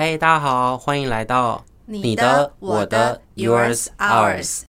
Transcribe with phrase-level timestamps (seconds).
[0.00, 4.62] 嗨，大家好，欢迎来到你的、我的、Yours、Ours。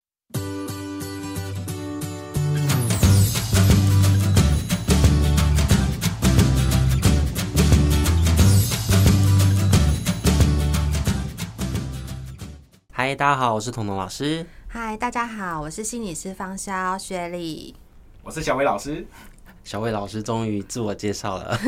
[12.92, 14.46] 嗨，大家好，我是彤彤老师。
[14.68, 17.74] 嗨，大家好，我是心理师方潇雪莉。
[18.22, 19.04] 我是小伟老师。
[19.66, 21.58] 小魏老师终于自我介绍了，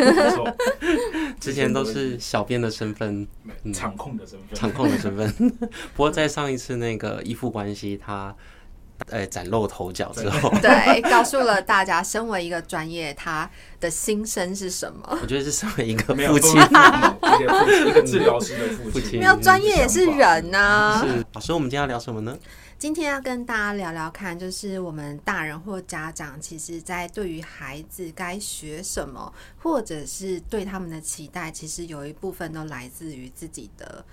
[1.41, 3.27] 之前都是小编的身份，
[3.75, 5.29] 场控的身份，场控的身份。
[5.97, 8.33] 不过在上一次那个依附关系，他
[9.09, 15.19] 呃崭露头角之后，对，告诉了大家，身为一个专业，他的心声是什么？
[15.21, 21.05] 我觉得是身为一个父亲，一个治疗师的父亲，没有专业也是人啊。
[21.05, 21.24] 是。
[21.33, 22.38] 老师，我们今天要聊什么呢？
[22.78, 34.04] 今天要跟大家聊聊看，就是我们大人或家长，其实在对于孩子该学什么，或者是对他们的期待，其实有一部分都来自于自己的。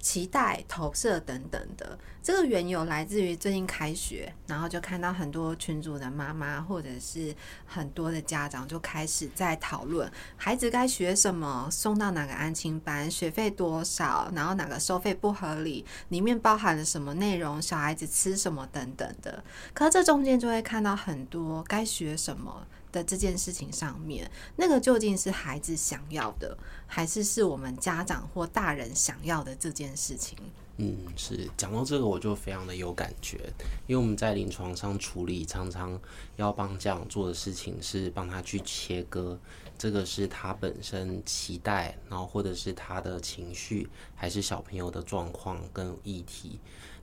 [0.00, 7.34] 期待、投射等等的，这个缘由来自于最近开学，然后就看到很多群组的妈妈或者是
[7.66, 19.44] 很多的家长就开始在讨论孩子该学什么，送到哪个安亲班，学费多少，然后哪个收费不合理，里面包含了什么内容，小孩子吃什么等等的。
[19.74, 22.66] 可这中间就会看到很多该学什么。
[22.92, 30.36] 的这件事情上面，那个究竟是孩子想要的，还是是我们家长或大人想要的这件事情？
[30.82, 33.52] 嗯，是讲到这个，我就非常的有感觉，
[33.86, 36.00] 因为我们在临床上处理，常常
[36.36, 39.38] 要帮家长做的事情是帮他去切割，
[39.76, 46.58] 这个是他本身期待，然后或者是他的情绪，还是小朋友的状况跟议题。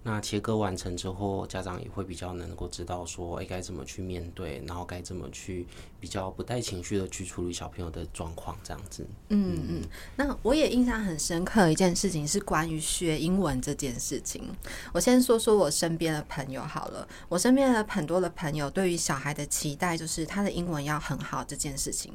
[0.09, 5.67] 那切割完成之后，家长也会比较能够知道说，哎，该怎么去面对，然后该怎么去
[5.99, 9.05] 比较不带情绪的去处理小朋友的状况，这样子。
[9.27, 9.81] 嗯嗯。
[10.16, 14.49] 那我也印象很深刻一件事情是关于学英文这件事情。
[14.94, 22.14] 我先说说我身边的朋友好了，我身边的很多的朋友对于小孩的期待就是他的英文要很好这件事情。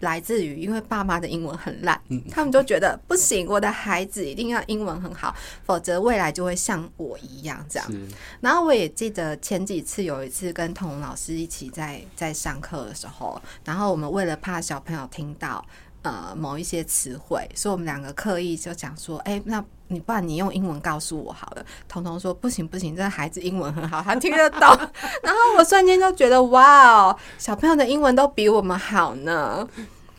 [0.00, 2.00] 来自于因为爸妈的英文很烂，
[2.30, 5.34] 他们就觉得不行，我的孩子一定要英文很好，
[5.64, 7.92] 否则未来就会像我一样这样。
[8.40, 15.64] 然后我也记得前几次有一次跟童老师一起在在上课的时候，然后我们为了怕小朋友听到
[16.02, 21.66] 呃某一些词汇，所以我们两个刻意就讲说，哎，那你不然你用英文告诉我好了。
[21.88, 24.60] 彤彤说不行不行，这孩子英文很好，他听得懂。
[25.22, 29.68] 然后我瞬间就觉得哇哦，小朋友的英文都比我们好呢。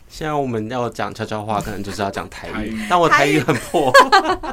[0.08, 3.90] 现在我们要讲悄悄话，可能就是要讲台语，但我台语很破。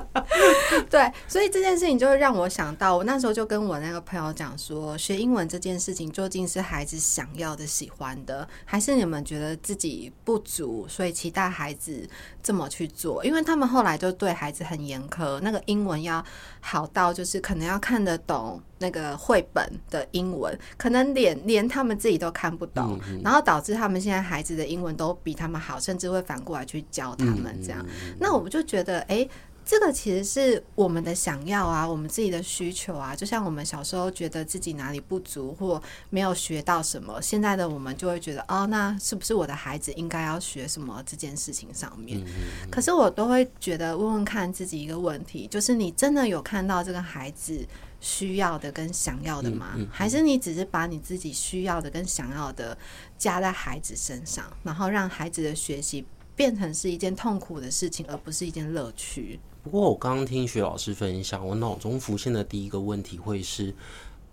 [0.89, 12.09] 对，所以这件事情就会让我想到，我那时候就跟我那个朋友讲说，学英文这件事情究竟是孩子想要的、喜欢的，还是你们觉得自己不足，所以期待孩子
[12.49, 13.23] 这么去做？
[13.23, 16.25] 因为他们后来就对孩子很严苛，那个英文要
[16.59, 18.59] 好到就是可能要看得懂。
[18.81, 27.85] 那个绘本的英文，可能连连他们自己都看不懂，嗯嗯，然后导致他们现在孩子的英文都比他们好，甚至会反过来去教他们这样。
[28.17, 29.27] 那我们就觉得，哎，
[29.69, 33.15] 这个其实是我们的想要啊，我们自己的需求啊。
[33.15, 42.19] 就像我们小时候觉得自己哪里不足或没有学到什么，现在的我们就会觉得，哦，那是不是我的孩子应该要学什么这件事情上面？
[42.19, 47.63] 嗯嗯嗯，可是我都会觉得问问看自己一个问题，就是你真的有看到这个孩子
[47.99, 49.77] 需要的跟想要的吗？
[49.91, 52.75] 还是你只是把你自己需要的跟想要的
[53.19, 56.03] 加在孩子身上，然后让孩子的学习
[56.35, 59.39] 变成是一件痛苦的事情，而不是一件乐趣？
[59.61, 63.73] 不过我刚刚听徐老师分享，我脑中浮现的第一个问题会是：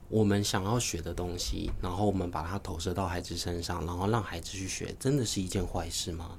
[0.08, 6.30] 我们想要学的东西，然后我们把它投射到孩子身上，然后让孩子去学，真的是一件坏事吗？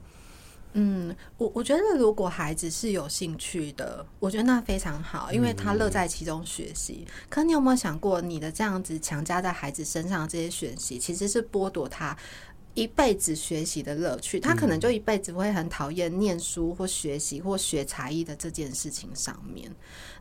[0.73, 7.05] 嗯，我我觉得如果孩子是有兴趣的，我觉得那非常好，因为他乐在其中学习。
[7.29, 12.15] 可你有没有想过，你的这样子强加在孩子身上的这些学习，其实是剥夺他
[12.77, 19.67] 一辈子学习的乐趣，他可能就一辈子会很讨厌念书或学习或学才艺的这件事情上面。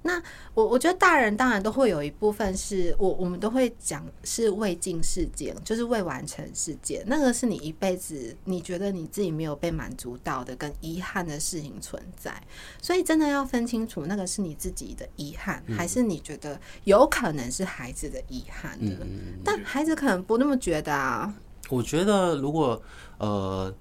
[0.01, 0.23] 那
[0.55, 12.43] 我我觉得大人当然都会有一部分是我我们都会讲是未尽事件，就是未完成事件，那个是你一辈子你觉得你自己没有被满足到的跟遗憾的事情存在。
[12.81, 19.07] 所以真的要分清楚，那个是你自己的遗憾，还是你觉得有可能是孩子的遗憾的？
[19.45, 21.35] 但孩子可能不那么觉得啊。
[21.69, 22.81] 我觉得，如果
[23.19, 23.73] 呃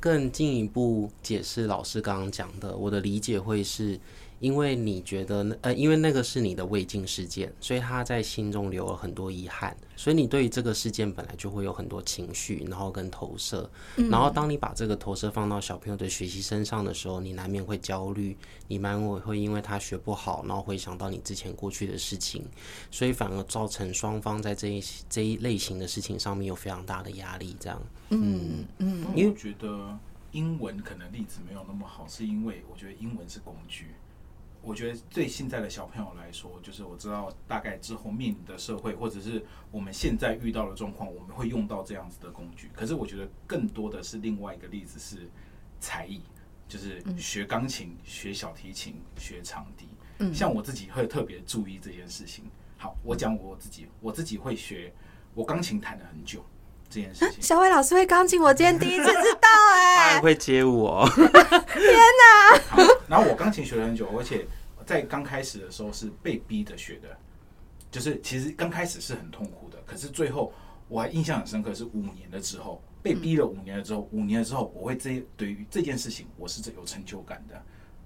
[0.00, 3.98] 更进一步解释老师刚刚讲的，我的理解会是，
[4.44, 13.70] 因为你觉得呃，因为那个是你的未尽事件，所以他在心中留了很多遗憾，所以你对于这个事件本来就会有很多情绪，然后跟投射，
[14.10, 18.36] 然后当你把这个投射放到小朋友的学习身上的时候，你难免会焦虑，
[18.68, 22.44] 你难免会因为他学不好，然后会想到你之前过去的事情，
[22.90, 29.98] 所以反而造成双方在这一这一类型的事情上面有非常大的压力，这样，嗯嗯，因为我觉得
[30.32, 33.86] 英文可能例子没有那么好，是因为我觉得英文是工具。
[34.64, 42.70] 我觉得对现在的小朋友来说，就是我知道大概之后面临的社会，或者是我们现在遇到的状况，我们会用到这样子的工具。
[42.72, 45.28] 可是我觉得更多的是另外一个例子是
[45.80, 46.22] 才艺，
[46.66, 49.86] 就是学钢琴、学小提琴、学长笛。
[50.18, 52.44] 嗯像我自己会特别注意这件事情。
[52.76, 54.92] 好，我讲我自己，我自己会学，
[55.34, 56.44] 我钢琴弹了很久。
[56.90, 59.48] 这件事情，小伟老师会钢琴，我今天第一次知道
[60.14, 62.86] 哎、欸，他还会街舞哦，天哪！
[63.08, 64.46] 然后我钢琴学了很久，而且
[64.86, 67.08] 在刚开始的时候是被逼着学的，
[67.90, 70.52] 就是其实刚开始是很痛苦的，可是最后
[70.88, 77.60] 我还印象很深刻，是五年了之后被逼了五年了之后，五年了之后我会这对于这件事情我是有成就感的，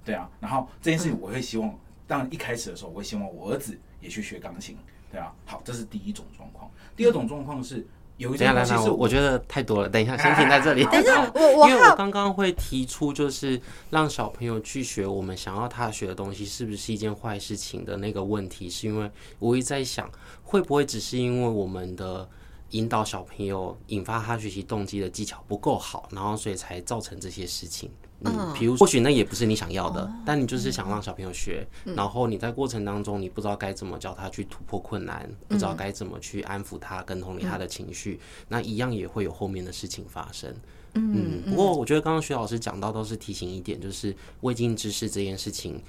[0.05, 4.76] 对啊，然后这件事情我会希望，当然一开始的时候我会希望我儿子也去学钢琴，
[5.10, 7.87] 对啊，好，这是第一种状况，第二种状况是。
[8.19, 9.88] 有一点，等一下，我我觉得太多了。
[9.88, 10.85] 等一下，先停在这里。
[10.93, 13.59] 等一下， 我我因为我刚刚会提出，就是
[13.91, 20.11] 让小朋友去学我们想要他学的东西，是不是一件坏事情的那个问题，是因为我一直在想，
[20.43, 22.29] 会不会只是因为我们的
[22.70, 27.91] 引导小朋友引发他学习动机的技巧不够好，然后所以才造成这些事情。
[28.20, 38.19] 嗯，比如或许那也不是你想要的，但你就是想让小朋友学，然后你在过程当中你不知道该怎么教他去突破困难，不知道该怎么去安抚他跟同理他的情绪，
[38.49, 40.53] 那一样也会有后面的事情发生。
[40.94, 45.81] 嗯，不过我觉得刚刚徐老师讲到都是提醒一点，就是未尽之事这件事情。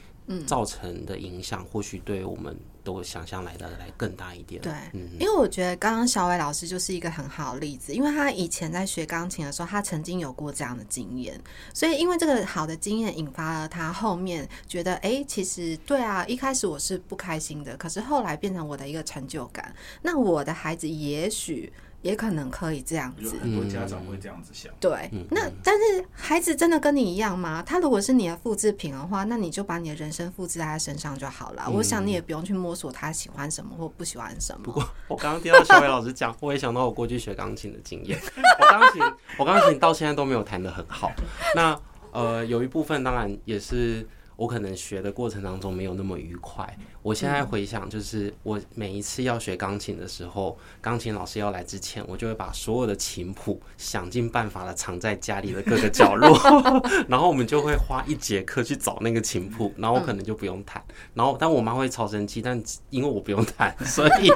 [0.45, 2.55] 造成的影响或许对我们
[2.93, 4.61] 都想象来的来更大一点。
[4.61, 4.73] 对，
[5.19, 11.39] 因为我觉得刚刚小伟老师就是一个很好的例子，因为他以前在学钢琴的时候，他曾经有过这样的经验，
[11.73, 19.73] 所以因为这个好的经验引发了他后面觉得，哎，其实对啊，一开始我是不开心的，可是后来变成我的一个成就感。
[20.01, 21.71] 那我的孩子也许。
[22.01, 24.71] 也可能可以这样子，很多家长会这样子想。
[24.79, 27.61] 对，那但是孩子真的跟你一样吗？
[27.65, 31.63] 他如果是你的复制品的话，那你就把你的人生复制在他身上就好了。
[31.67, 34.63] 嗯、我想你也不用去摸索他喜欢什么或不喜欢什么。
[34.63, 38.17] 不过我刚刚听到小伟老师讲，我也想到我过去学钢琴的经验。
[38.59, 39.01] 我钢琴，
[39.37, 41.11] 我钢琴到现在都没有弹得很好。
[41.55, 41.77] 那
[42.11, 46.77] 呃，有一部分当然也是我可能学的过程当中没有那么愉快。
[47.01, 56.37] 我现在回想，就是我每一次要学钢琴的时候，钢琴老师要来之前，我就会把所有的琴谱想尽办法的藏在家里的各个角落，
[57.07, 64.29] 然后我们就会花一节课去找那个琴谱，然后我可能就不用弹，然后但我妈会超生气，但因为我不用弹， 所以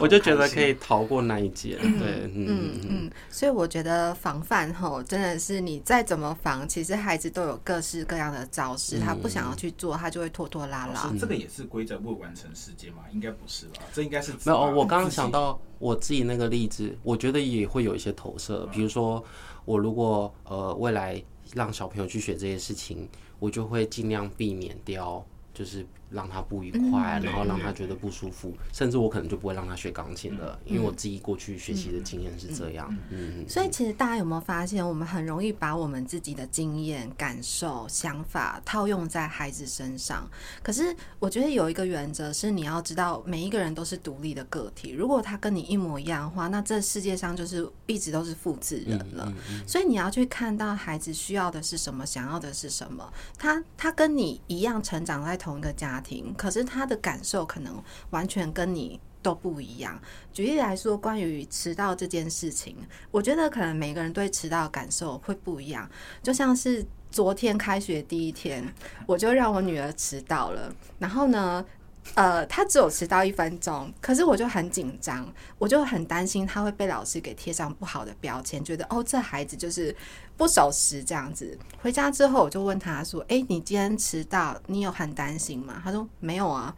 [0.00, 1.76] 我就觉得可以逃过那一节。
[1.76, 11.12] 对，嗯嗯嗯，所以我觉得防范吼，真的是你再怎么防，其实孩子都有各式各样的招式，他不想要去做，他就会拖拖拉拉。
[11.20, 11.97] 这个也是规则。
[11.98, 13.04] 不完成世界吗？
[13.12, 13.82] 应该不是吧？
[13.92, 14.58] 这应该是没有。
[14.58, 18.66] 我刚刚想到我自己那个例子，我觉得也会有一些投射。
[18.72, 19.22] 比如说，
[19.64, 21.22] 我如果呃未来
[21.54, 23.08] 让小朋友去学这些事情，
[23.38, 25.86] 我就会尽量避免掉，就是。
[26.10, 32.96] 让他不愉快，然后让他觉得不舒服，甚至我可能就不会让他学钢琴了，因为我自己过去学习的经验是这样。
[33.10, 40.26] 嗯，所以其实大家有没有发现，我们很容易把我们自己的经验、感受、想法套用在孩子身上？
[40.62, 44.92] 可是我觉得有一个原则是，你要知道每一个人都是独立的个体。
[44.92, 49.30] 如果他跟你一模一样的话，那这世界上就是一直都是复制人了。
[49.66, 53.12] 所以你要去看到孩子需要的是什么，想要的是什么。
[53.36, 55.97] 他他跟你一样成长在同一个家。
[56.36, 60.00] 可是他的感受可能完全跟你都不一样。
[60.32, 62.76] 举例来说，关于迟到这件事情，
[63.10, 65.88] 我觉得可能每个人对迟到的感受会不一样。
[66.22, 68.64] 就像是昨天开学第一天，
[69.06, 71.64] 我就让我女儿迟到了，然后呢，
[72.14, 79.94] 呃，她只有迟到一分钟，可是我就很紧张，我就很担心她会被老师给贴上不好的标签，觉得哦，这孩子就是。
[80.38, 86.74] 不守时这样子，回家之后我就问他说：“诶，你今天迟到，你有很担心吗？”他说：“没有啊。”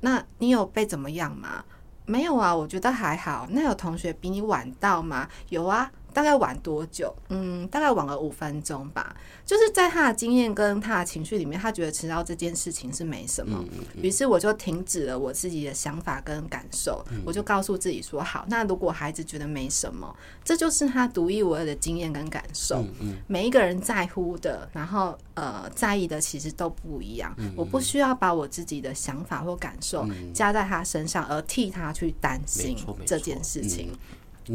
[0.00, 1.64] 那你有被怎么样吗？
[2.04, 3.46] 没有啊，我觉得还好。
[3.50, 5.28] 那有同学比你晚到吗？
[5.48, 5.90] 有啊。
[6.16, 7.14] 大概晚多久？
[7.28, 9.14] 嗯，大概晚了五分钟吧。
[9.44, 13.62] 就是在他的经验跟他的情绪里面，他觉得迟到这件事情是没什么。
[14.00, 22.82] 于是我就停止了我自己的想法跟感受，我就告诉自己说：好，那如果孩子觉得没什么，这就是他独一无二的经验跟感受。
[23.26, 27.36] 每一个人在乎的，然后呃在意的，其实都不一样。
[27.54, 33.92] 我不需要把我自己的想法或感受加在他身上，而替他去担心这件事情。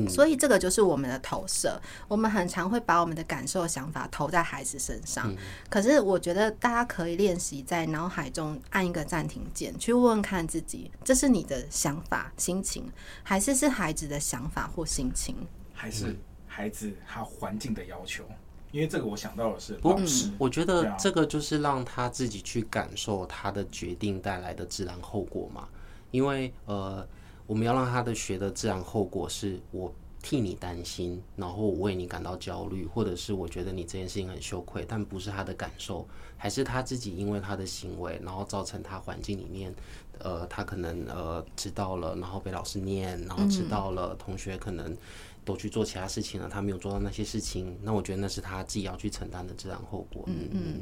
[0.07, 5.33] 所以这个就是我们的投射，我们很常会把我们的感受、想法投在孩子身上。
[5.69, 12.89] 可是我觉得大家可以练习在脑海中按一个暂停键，去问问看自己：这是你的想法、心情，
[13.21, 15.35] 还是是孩子的想法或心情？
[15.73, 16.15] 还是
[16.47, 18.23] 孩子他环境的要求？
[18.71, 25.67] 因为这个我想到的是老师，我觉得这个就是让他自己去感受他的决定带来的自然后果嘛。
[26.11, 27.05] 因为呃。
[27.47, 36.07] 我们要让他的学的自然后果是我替你担心，然后我为你感到焦虑，或者是我觉得你这件事情很羞愧，但不是他的感受，
[36.37, 39.73] 还是他自己因为他的行为，然后造成他环境里面，
[40.19, 44.95] 呃，他可能呃知道了，然后被老师念，然后知道了同学可能
[45.43, 50.23] 都去做其他事情了，他没有做到那些事情，那我觉得那是他自己要去承担的自然后果。
[50.27, 50.81] 嗯嗯，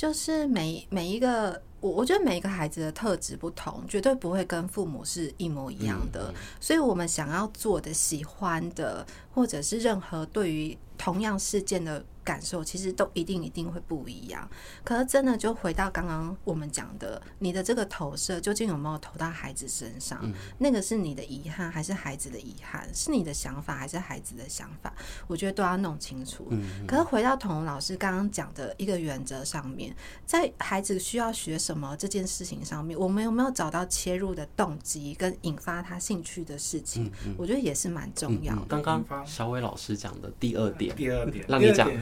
[0.00, 1.60] 就是每每一个。
[1.78, 6.32] 我我觉得每一个孩子的特质不同，绝对不会跟父母是一模一样的。
[6.58, 12.04] 所以，我们想要做的、喜欢的，或者是任何对于同样事件的。
[12.22, 14.48] 感受其实都一定一定会不一样，
[14.84, 20.20] 可是真的就回到刚刚我们讲的，你的这个投射究竟有没有投到孩子身上？
[20.22, 22.86] 嗯、那个是你的遗憾还是孩子的遗憾？
[22.94, 24.92] 是你的想法还是孩子的想法？
[25.26, 26.46] 我觉得都要弄清楚。
[26.50, 29.92] 嗯嗯，可是回到彤彤老师刚刚讲的一个原则上面，
[30.26, 37.06] 在孩子需要学什么这件事情上面，我们有没有找到切入的动机跟引发他兴趣的事情？
[37.06, 38.62] 嗯嗯，我觉得也是蛮重要的。
[38.68, 41.90] 刚刚小伟老师讲的第二点，第二点，让你讲。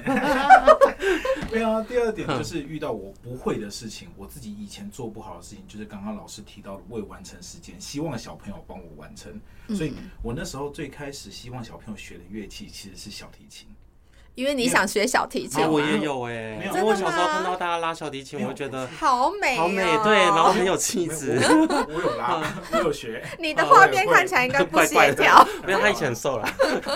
[1.50, 9.40] 没有啊，第二点就是遇到我不会的事情，我自己以前做不好的事情，就是刚刚老师提到的未完成时间，希望小朋友帮我完成。
[9.74, 13.66] 所以我那时候最开始希望小朋友学的乐器其实是小提琴，
[14.38, 15.68] 因为你想学小提琴。
[15.68, 21.40] 我也有哎，因为我小时候看到大家拉小提琴，我觉得好美，好美，对，然后很有气质。
[21.42, 22.40] 我有拉，
[22.70, 23.20] 我有学。
[23.40, 26.48] 你的画面看起来应该不协调， 没有，他以前很瘦了。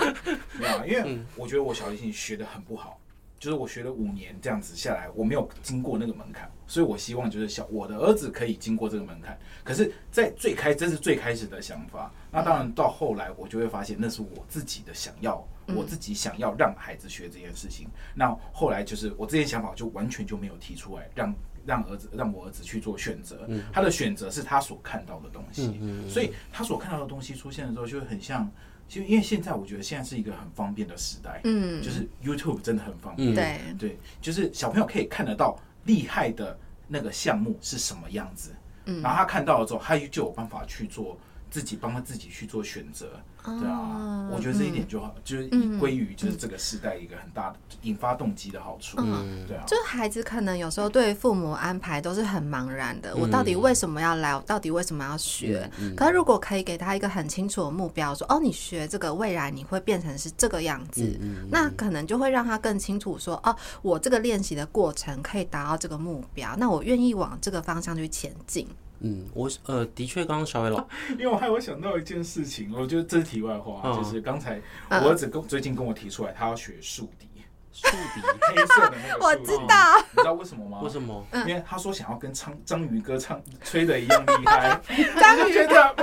[0.57, 2.97] 没有，因为我觉得我小提琴学的很不好。
[3.37, 9.37] 就是我学了五年这样子下来，我没有经过那个门槛，所以我希望就是小我的儿子可以经过这个门槛。
[9.65, 12.09] 可是，在最开，这是最开始的想法。
[12.31, 17.87] 那当然到后来，我就会发现那是我自己的想要，我自己想要让孩子学这件事情。
[18.15, 23.47] 那后来就是我这些想法就完全就没有提出来，让让儿子让我儿子去做选择。
[23.71, 25.79] 他的选择是他所看到的东西，
[26.09, 28.49] 所以他所看到的东西出现的时候，就会很像。
[28.85, 33.59] 就因为现在我觉得现在是一个很方便的时代，嗯，就是 YouTube 真的很方便，对。
[33.79, 36.55] 对，就是小朋友可以看得到厉害的
[36.87, 38.51] 那个项目是什么样子，
[38.85, 41.17] 嗯，然后他看到了之后，他就有办法去做
[41.53, 43.11] 自己帮他自己去做选择。
[43.45, 48.97] 对啊，我觉得这一点就好，就是归于就是这个时代一个很大的引发动机的好处。
[48.99, 54.33] 嗯，对啊，就孩子可能有时候对父母安排都是很茫然的，我到底为什么要来？
[54.35, 55.69] 我到底为什么要学？
[55.95, 61.19] 可是如果可以给他一个很清楚的目标，说哦，你学这个未来你会变成是这个样子，
[61.51, 68.65] 那可能就会让他更清楚说哦，我这个练习的过程可以达到这个目标，那我愿意往这个方向去前进。
[69.03, 70.79] 嗯，我呃，的确，刚刚小伟老，
[71.11, 77.27] 因为我还有想到一件事情，我觉得这是题外话，嗯、就是刚才我儿子跟最近跟我提出来，他要学竖笛，
[77.73, 80.79] 竖笛黑色的那个， 我知道，你知道为什么吗？
[80.83, 81.25] 为什么？
[81.47, 84.79] 因为他说想要跟章章鱼哥唱吹的一样厉害，
[85.19, 85.95] 章鱼觉得，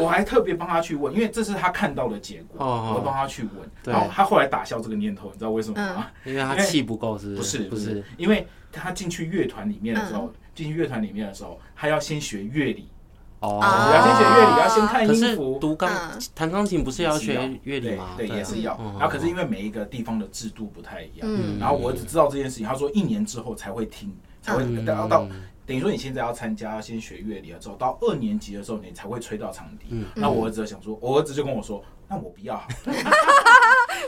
[0.00, 6.08] 我还特别帮他去问，因为这是他看到的结果，哦、我帮他去问，然后他后来打消这个念头，你知道为什么吗？
[6.24, 7.58] 因为他气不够，是不是？
[7.60, 10.32] 不是，因为他进去乐团里面的时候。
[10.52, 12.90] 进去乐团里面的时候，他要先学乐理
[13.40, 15.58] 哦，要先学乐理，要先看音符。
[15.58, 15.90] 读钢
[16.34, 18.14] 弹钢琴不是要学乐理吗？
[18.16, 18.76] 对，也是要。
[18.98, 21.28] 然后可是因为每一个地方的制度不太一样，
[21.58, 22.66] 然后我只知道这件事情。
[22.66, 25.26] 他说一年之后才会听，才会到到
[25.64, 30.04] 等于说你现在要参加，要先学乐理了之后，到二年级的时候你才会吹到长笛。
[30.14, 32.62] 那我儿子想说，我儿子就跟我说，那我不要，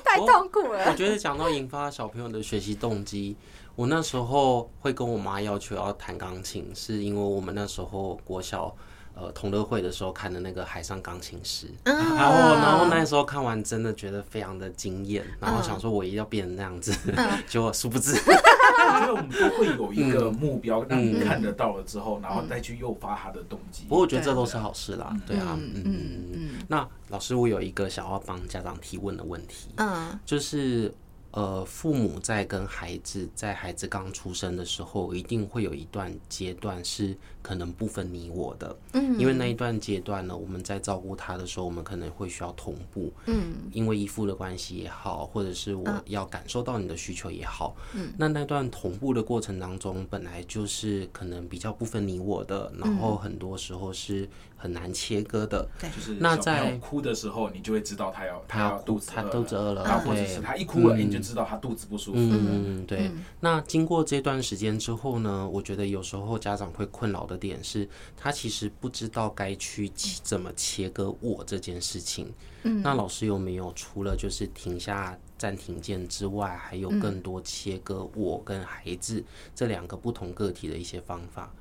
[0.05, 0.91] 太痛苦了。
[0.91, 3.35] 我觉得讲到引发小朋友的学习动机。
[3.75, 8.75] 我那时候会跟我妈要求要弹钢琴，是因为我们那时候国小
[9.15, 16.93] 呃同乐会的时候看的那个《海上钢琴师》，然后然后那时候看完真的觉得非常的惊艳，然后想说我一定要变成那样子，
[17.49, 23.85] 结果殊不知，觉得我们都会有一个目标，让你看得到了之后，然后再去诱发他的动机。
[23.89, 25.83] 不过我觉得这都是好事啦，对啊，嗯。
[25.85, 26.51] 嗯嗯。
[26.69, 30.93] 那老师，我有一个想要帮家长提问的问题，嗯，就是。
[31.33, 54.29] 呃，父母在跟孩子，在孩子刚出生的时候，一定会有一段阶段是可能不分你我的，嗯，因为那一段阶段呢，我们在照顾他的时候，我们可能会需要同步，嗯，因为依附的关系也好，或者是我要感受到你的需求也好，嗯，那那段同步的过程当中，本来就是可能比较不分你我的，然后很多时候是。
[54.63, 62.19] 很难切割的，对，就是那在哭的时候，你就会知道他要他要肚子他肚子饿了，然后或者是他一哭了，你就知道他肚子不舒服。
[62.21, 63.11] 嗯，对。
[63.41, 69.91] 那经过这段时间之后呢，我觉得有时候家长会困扰的点是，他其实不知道该去
[70.23, 72.33] 怎么切割我这件事情。
[72.63, 79.25] 嗯，那老师有没有除了就是停下暂停键之外，还有更多切割我跟孩子
[79.57, 81.53] 这两个不同个体的一些方法？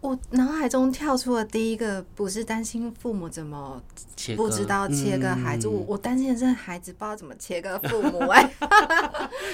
[0.00, 3.82] 我脑海中跳出了第一个，不是担心父母怎么
[4.36, 8.18] 不知道切割孩子，我我担心的是孩子不知道怎么切割父母。
[8.30, 8.50] 哎，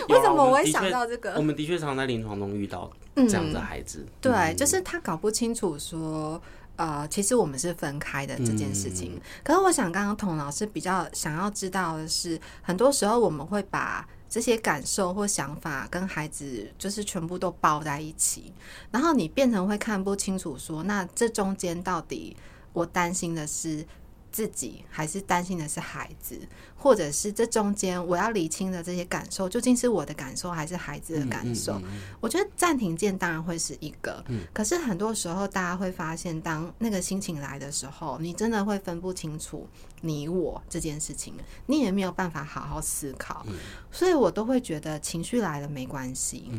[0.09, 1.35] 为什么我会想到这个？
[1.37, 6.41] 我们的确常在临床中遇到这样的孩子，对，就是他搞不清楚说，
[6.77, 9.19] 呃，其实我们是分开的这件事情。
[9.43, 14.07] 可是我想，刚刚童老师比较想要知道的是，很多时候我们会把。
[14.33, 18.51] 这些感受或想法跟孩子就是全部都包在一起，
[18.91, 22.35] 然后你变成会看不清楚，说那这中间到底
[22.73, 23.87] 我担心的是
[24.33, 26.41] 自己还是担心的是孩子，
[26.75, 31.75] 或者是这中间我要理清的这些感受究竟是我的感受还是孩子的感受？
[31.75, 39.69] 嗯嗯嗯、我觉得暂停键当然会是一个，嗯、可是很多时候大家会发现，当那个心情来的时候，你真的会分不清楚
[40.01, 41.35] 你我这件事情，
[41.67, 43.55] 你也没有办法好好思考，嗯、
[43.91, 46.51] 所以我都会觉得情绪来了没关系。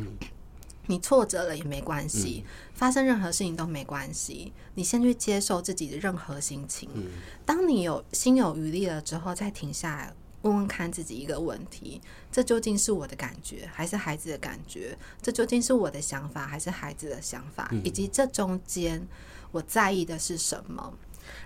[0.86, 4.52] 嗯你挫折了也没关系，嗯、发生任何事情都没关系。
[4.74, 6.88] 你先去接受自己的任何心情。
[6.94, 7.04] 嗯、
[7.46, 10.12] 当你有心有余力了之后，再停下来
[10.42, 12.00] 问问看自己一个问题：
[12.30, 14.96] 这究竟是我的感觉，还是孩子的感觉？
[15.22, 17.68] 这究竟是我的想法，还是孩子的想法？
[17.72, 19.06] 嗯、以及这中间
[19.52, 20.92] 我在意的是什么？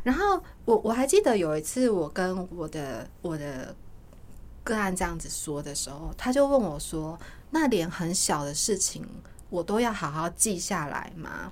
[0.03, 3.75] 然后我我还记得有一次，我跟我的我的
[4.69, 7.19] 个案这样子说的时候，他就问我说。
[7.51, 9.03] 那连很小的事情，
[9.49, 11.51] 我都要好好记下来吗？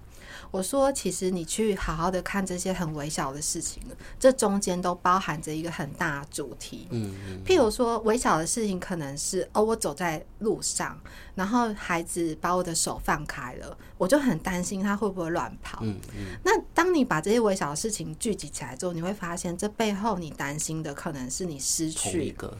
[0.50, 3.82] 我说，其实你去好好的看这些很微小的事情，
[4.20, 6.86] 这中间都包含着一个很大的主题。
[6.90, 7.14] 嗯，
[7.46, 11.00] 譬如说，微小的事情可能是哦，我走在路上，
[11.34, 15.78] 然后孩子把我的手放开了，我就很担心他会不会乱跑。
[15.80, 16.38] 嗯嗯。
[16.44, 22.54] 那当你把这些微小的事情聚集起来之后，你会发现，这背后你担心的可能是你失去一个。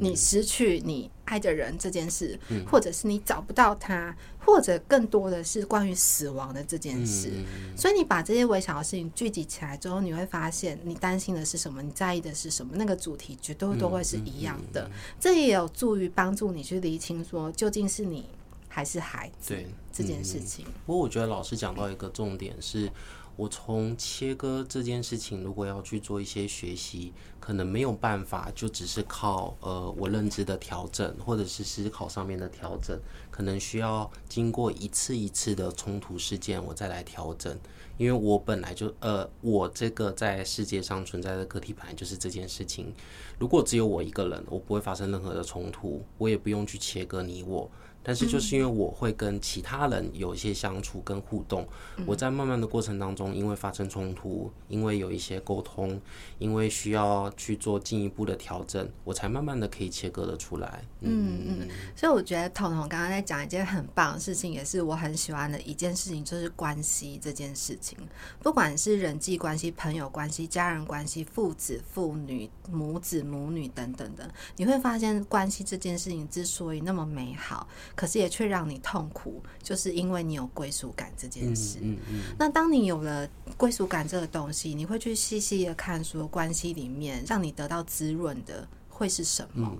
[0.00, 2.38] 你失去你爱的人这件事，
[2.70, 7.30] 或者是你找不到他，或者更多的是关于死亡的这件事。
[7.76, 14.90] 所以你把这些微小的事情聚集起来之后，你会发现你担心的是什么，你在意的是什么，那个主题绝对都会是一样的。
[15.20, 18.28] 这也有助于帮助你去厘清说，究竟是你
[18.68, 19.56] 还是孩子
[19.92, 20.64] 这件事情。
[20.86, 22.90] 不过我觉得老师讲到一个重点是。
[23.38, 32.98] 我从切割这件事情，如果要去做一些学习，可能没有办法，就只是靠呃我认知的调整，或者是思考上面的调整，
[33.30, 37.56] 可能需要经过一次一次的冲突事件，我再来调整。
[37.96, 42.92] 因为我本来就呃，我这个在世界上存在的个体本来就是这件事情。
[43.38, 47.70] 如果只有我一个人，我不会发生任何的冲突，我也不用去切割你我。
[48.02, 51.66] 但是就是因为我会跟其他人有一些相处跟互动，
[52.06, 56.00] 我在慢慢的过程当中，因为发生冲突，因为有一些沟通，
[56.38, 60.82] 因为需要去做进一步的调整，我才慢慢的可以切割的出来。
[61.00, 67.98] 嗯嗯，所以我觉得彤彤刚刚在讲一件很棒的事情，也是我很喜欢的一件事情，就是关系这件事情，
[68.42, 77.68] 不管是人际关系、朋友关系、家人关系、父子、父女、母子、母女等等的，你会发现关系这件事情之所以那么美好。
[77.98, 81.80] 可是也却让你痛苦，就是因为你有归属感这件事。
[81.82, 82.20] 嗯嗯嗯。
[82.38, 89.76] 那当你有了归属感这个东西，你会去细细的看，说关系里面让你得到滋润的会是什么？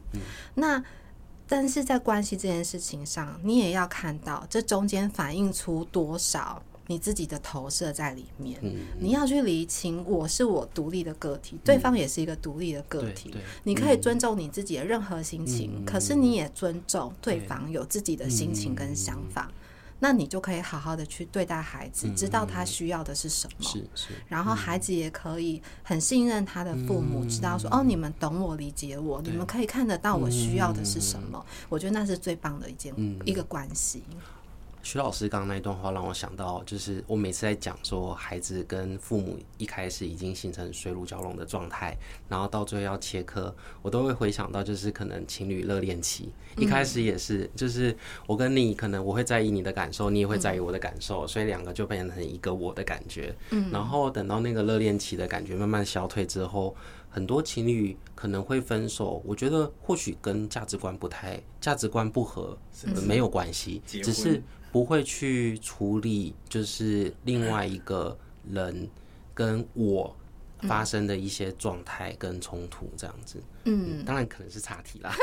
[0.57, 0.83] 那
[1.47, 6.61] 但是在关系这件事情上，你也要看到这中间反映出多少。
[6.89, 8.59] 你自己的投射在里面，
[8.99, 13.35] 你要去厘清，我是我独立的个体，嗯、对方也是一个独立的个体。
[13.65, 19.51] 你可以尊重你自己的任何心情，嗯、可是你也尊重对方有自己的心情跟想法。
[19.51, 19.55] 嗯、
[20.01, 23.69] 那你就可以好好的去对待孩子，嗯、知道他需要的是什么。
[23.69, 24.09] 是是。
[24.27, 31.45] 然后孩子也可以很信任他的父母，嗯、知道说哦，你们懂我，理解我，你们可以看得到我需要的是什么。
[31.47, 34.03] 嗯、我觉得那是最棒的一件、嗯、一个关系。
[34.89, 41.95] 徐老师刚刚那一段话让我想到，就是我每次在讲说孩子跟父母一开始已经形成水乳交融的状态，
[42.27, 47.95] 然后到最后要切割，我都会回想到就是可能情侣热恋期一开始也是，就是
[48.27, 53.37] 我跟你可能我会在意你的感受，你也会在意我的感受，所以两个就变成一个我的感觉。
[53.51, 56.75] 嗯，然后等到那个热恋期的感觉慢慢消退之后，
[57.19, 59.21] 很多情侣可能会分手。
[59.27, 62.57] 我觉得或许跟价值观不太、价值观不合
[63.05, 64.41] 没有关系，只是。
[64.71, 68.17] 不会去处理，就是另外一个
[68.53, 68.87] 人
[69.33, 70.15] 跟我
[70.61, 73.39] 发生的一些状态跟冲突这样子。
[73.39, 73.58] 嗯，
[74.05, 75.15] 当然可能是岔题啦。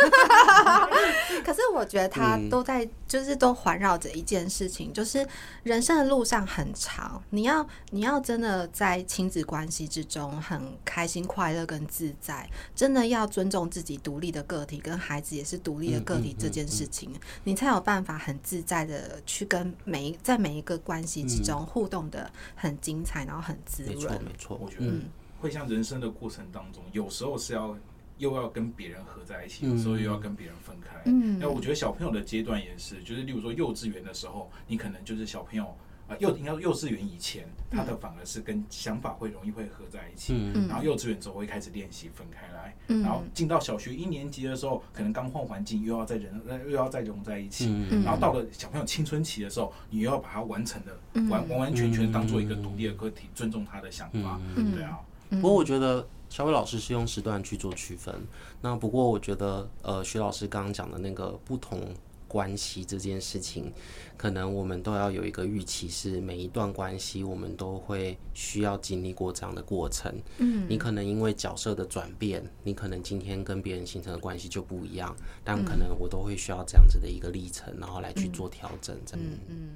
[1.43, 5.25] 可是我觉得他都在，就是都环绕着一件事情，就是
[5.63, 23.95] 人生的路上很长，你要你要真的在亲子关系之中很开心、快乐跟自在，真的要尊重自己独立的个体，跟孩子也是独立的个体这件事情，你才有办法很自在的去跟每一在每一个关系之中互动的很精彩，然后很滋润。
[23.95, 24.60] 没错，没错。
[24.62, 24.91] 我觉得
[25.39, 27.77] 会像人生的过程当中，有时候是要。
[28.17, 30.95] 又要跟别人合在一起，有时候又要跟别人分开。
[31.06, 35.75] 嗯，那我觉得小朋友的阶段也是，就是例如说幼稚园的时候，你可能就是小朋友
[36.08, 40.34] 啊，幼应该幼稚园以前，他的反而是跟想法会容易会合在一起。
[40.54, 47.67] 嗯，然后幼稚园之后会开始练习分开来，然后进到小学一年级的时候，可能刚换环境，又要再人又要再融在一起。
[47.89, 50.97] 嗯，然后到了小朋友青春期的时候，你又要把它完成的
[51.30, 54.39] 完完完全全当做一个独立的个体，尊重他的想法。
[54.56, 54.99] 嗯，对啊。
[55.30, 56.08] 不过我觉得。
[56.36, 58.13] 小伟老师是用时段去做区分，
[58.60, 61.80] 那不过我觉得，呃，徐老师刚刚讲的那个不同
[62.28, 63.71] 关系这件事情，
[64.17, 70.13] 可能我们都要有一个预期，是每一段关系我们都会需要经历过这样的过程。
[70.39, 78.93] 嗯，你可能因为角色的转变，你可能今天跟别人形成的关系就不一样，但可能我都会需要这样子的一个历程，然后来去做调整。
[79.13, 79.69] 嗯嗯，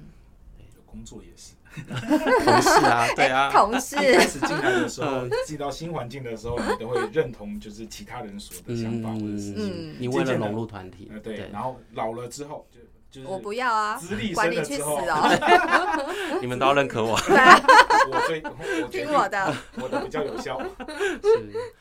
[0.90, 1.54] 工作也是。
[2.44, 3.94] 同事啊， 对啊，同事。
[3.96, 11.48] 开始进来的时候，进到新环境的时候，你都会认同就是其他人所的想法或者事情你为了融入团体，对。
[11.52, 12.80] 然后老了之后就。
[13.24, 14.00] 我不要啊！
[14.34, 16.38] 管你去死哦！
[16.40, 17.18] 你们都要认可我。
[18.10, 18.40] 我最
[18.90, 20.60] 听我的，我的比较有效。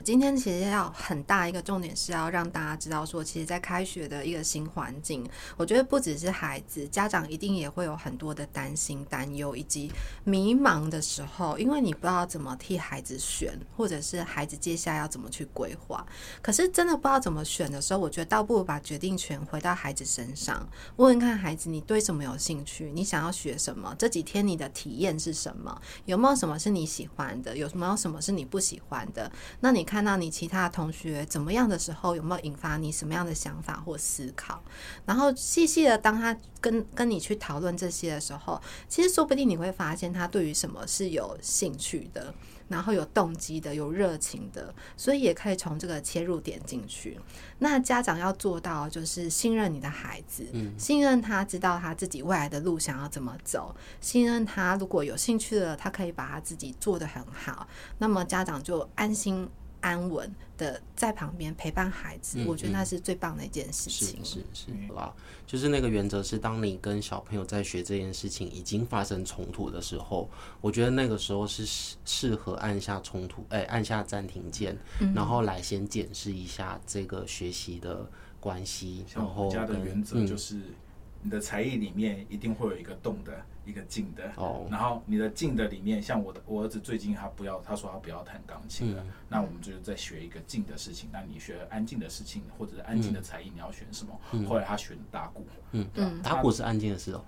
[0.03, 9.91] 今天其实要很大一个重点是要让大家知道说，其实，在开学的一个新环境，我觉得不只是孩子，家长一定也会有很多的担心、担忧以及
[10.23, 16.05] 迷茫的时候，因为你不知道怎么替孩子选，或者是孩子接下来要怎么去规划。
[16.41, 21.18] 可是真的不知道怎么选的时候，我觉得倒不如把决定权回到孩子身上，问。
[21.19, 22.91] 看孩子，你对什么有兴趣？
[22.93, 23.93] 你想要学什么？
[23.99, 25.81] 这几天你的体验是什么？
[26.05, 27.57] 有没有什么是你喜欢的？
[27.57, 29.31] 有没有什么是你不喜欢的？
[29.59, 34.61] 那你看到你其他同学怎么样的时候，有没有引发你什么样的想法或思考？
[35.05, 42.33] 然后细细的，当他跟跟你去讨论这些的时候，其实说不定你会发现他对于什么是有兴趣的。
[42.69, 47.19] 然后有动机的，有热情的，所以也可以从这个切入点进去。
[47.57, 57.67] 那家长要做到就是信任你的孩子，嗯，信任他知道他自己未来的路想要怎么走，信任他如果有兴趣的，他可以把他自己做得很好。
[57.97, 59.49] 那么家长就安心。
[59.81, 64.23] 安稳的在旁边陪伴孩子，我觉得那是最棒的一件事情。
[64.23, 65.13] 是是是，啦，
[65.47, 70.29] 就是那个原则是，当你跟小朋友在学这件事情已经发生冲突的时候，
[70.61, 79.05] 我觉得那个时候是适适合按下冲突，哎、欸，按下暂停键，嗯、然后来先检视一下这个学习的关系。
[79.15, 80.55] 然后家的原则就是。
[80.55, 80.73] 嗯
[81.21, 84.31] 你的才艺里面一定会有一个动的，一个静的。
[84.37, 84.65] 哦。
[84.71, 89.03] 然后你的静的里面，像我的我儿子最近他不要，他说他不要弹钢琴了。
[89.03, 89.11] 嗯。
[89.27, 91.09] 那我们就是在学一个静的事情。
[91.11, 94.17] 那你学安静的事情，或者是安静的才艺，你要选什么？
[94.31, 94.45] 嗯。
[94.45, 95.45] 后来他选打鼓。
[95.73, 95.85] 嗯。
[95.93, 96.05] 对。
[96.23, 97.23] 打鼓是安静的事哦。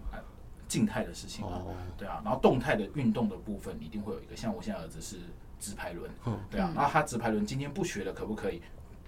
[0.68, 1.44] 静态的事情。
[1.44, 1.76] 哦。
[1.98, 2.22] 对啊。
[2.24, 4.36] 然后动态的运动的部分，你一定会有一个。
[4.36, 5.18] 像我现在儿子是
[5.60, 6.10] 直排轮。
[6.26, 6.40] 嗯。
[6.50, 6.72] 对啊。
[6.74, 8.62] 然后他直排轮今天不学了，可不可以？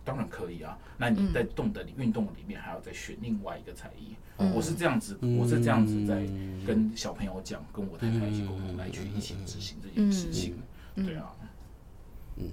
[0.03, 4.15] 当然可以啊，那你在动的运动里面还要再选另外一个才艺。
[4.37, 6.25] 嗯、我是这样子，我是这样子在
[6.65, 10.55] 跟小朋友讲，跟我太太一起沟通来去一起执行这件事情。
[10.95, 11.33] 对啊，
[12.37, 12.49] 嗯，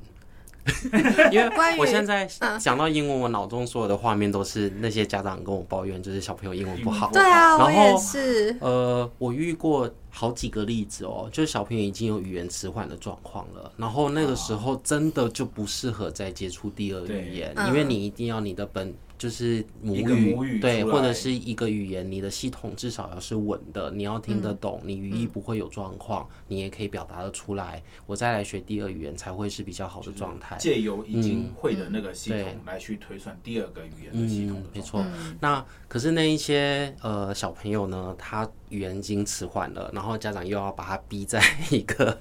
[1.32, 7.10] 因为我现在讲到英文，我脑中所有的画面都是那些家长跟我抱怨，就是小朋友英文不好。
[7.12, 8.56] 对啊，我也是。
[8.60, 9.90] 呃，我遇过。
[10.12, 30.56] 好几个例子哦，就是小朋友已经有语言迟缓的状况了，然后那个时候真的就不适合再接触第二语言，因为你一定要你的本就是母语，母语对，或者是一个语言，你的系统至少要是稳的，你要听得懂，你语义不会有状况，你也可以表达得出来，我再来学第二语言才会是比较好的状态。
[30.58, 35.04] 借由已经会的那个系统来去推算第二个语言的系统的、嗯、没错。
[35.38, 38.50] 那可是那一些呃小朋友呢，他。
[38.70, 42.16] 语言已经迟缓了，然后家长又要把他逼在一个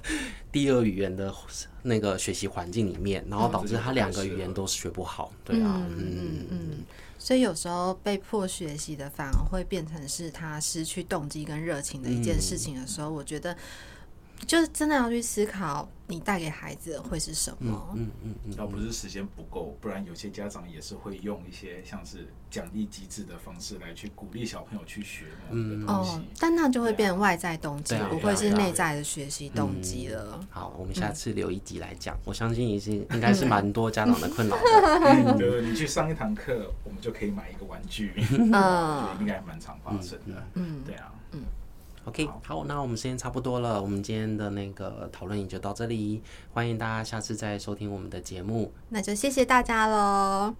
[0.52, 1.34] 第二语言的
[1.82, 5.32] 那个学习环境里面，然后导致他两个语言都学不好。
[5.44, 6.84] 对啊，嗯嗯嗯。
[7.18, 13.56] 所以有时候被迫学习的，反而会变成是他失去动机跟热情的一件事情的时候，我觉得。
[14.46, 17.94] 就是真的要去思考，你带给孩子的会是什么？
[17.94, 30.48] 嗯嗯嗯，要、嗯嗯、不是时间不够，不然有些家长也是会用一些像是奖励机制的方式来去鼓励小朋友去学嗯哦，但那就会变成外在动机，不会是内在的学习动机了、嗯。
[30.50, 32.20] 好，我们下次留一集来讲、嗯。
[32.24, 35.34] 我相信已经应该是蛮多家长的困扰的。
[35.38, 38.12] 对，你去上一堂课，我们就可以买一个玩具。
[38.38, 40.42] 嗯， 应该蛮常发生的。
[40.54, 41.42] 嗯，对啊，嗯。
[42.06, 50.54] OK，好，好，那我们时间差不多了，我们今天的那个讨论也就到这里，欢迎大家下次再收听我们的节目，那就谢谢大家喽。